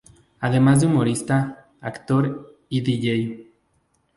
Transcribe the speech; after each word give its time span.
Además 0.39 0.81
de 0.81 0.87
humorista, 0.87 1.67
actor 1.79 2.59
y 2.69 2.81
Dj. 2.81 3.51